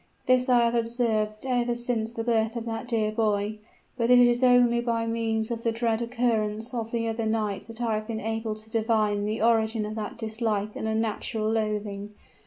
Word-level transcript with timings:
This 0.25 0.49
I 0.49 0.61
have 0.65 0.73
observed 0.73 1.45
ever 1.45 1.75
since 1.75 2.11
the 2.11 2.23
birth 2.23 2.55
of 2.55 2.65
that 2.65 2.87
dear 2.87 3.11
boy, 3.11 3.59
but 3.99 4.09
it 4.09 4.17
is 4.17 4.41
only 4.41 4.81
by 4.81 5.05
means 5.05 5.51
of 5.51 5.61
the 5.61 5.71
dread 5.71 6.01
occurrence 6.01 6.73
of 6.73 6.89
the 6.89 7.07
other 7.07 7.27
night 7.27 7.67
that 7.67 7.83
I 7.83 7.93
have 7.93 8.07
been 8.07 8.19
able 8.19 8.55
to 8.55 8.69
divine 8.71 9.25
the 9.25 9.43
origin 9.43 9.85
of 9.85 9.93
that 9.93 10.17
dislike 10.17 10.75
and 10.75 10.87
unnatural 10.87 11.51
loathing. 11.51 12.15